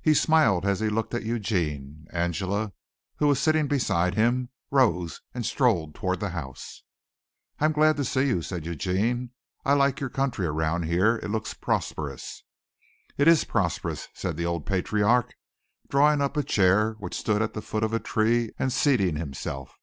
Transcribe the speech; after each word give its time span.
He 0.00 0.12
smiled 0.12 0.66
as 0.66 0.80
he 0.80 0.88
looked 0.88 1.14
at 1.14 1.22
Eugene. 1.22 2.08
Angela, 2.12 2.72
who 3.18 3.28
was 3.28 3.38
sitting 3.38 3.68
beside 3.68 4.14
him, 4.16 4.48
rose 4.72 5.20
and 5.34 5.46
strolled 5.46 5.94
toward 5.94 6.18
the 6.18 6.30
house. 6.30 6.82
"I'm 7.60 7.70
glad 7.70 7.96
to 7.98 8.04
see 8.04 8.26
you," 8.26 8.42
said 8.42 8.66
Eugene. 8.66 9.30
"I 9.64 9.74
like 9.74 10.00
your 10.00 10.10
country 10.10 10.46
around 10.48 10.86
here. 10.86 11.20
It 11.22 11.30
looks 11.30 11.54
prosperous." 11.54 12.42
"It 13.16 13.28
is 13.28 13.44
prosperous," 13.44 14.08
said 14.14 14.36
the 14.36 14.46
old 14.46 14.66
patriarch, 14.66 15.32
drawing 15.88 16.20
up 16.20 16.36
a 16.36 16.42
chair 16.42 16.94
which 16.94 17.14
stood 17.16 17.40
at 17.40 17.54
the 17.54 17.62
foot 17.62 17.84
of 17.84 17.92
a 17.92 18.00
tree 18.00 18.50
and 18.58 18.72
seating 18.72 19.14
himself. 19.14 19.76